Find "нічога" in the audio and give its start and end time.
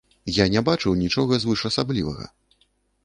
1.03-1.39